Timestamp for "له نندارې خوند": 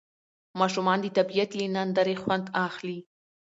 1.59-2.45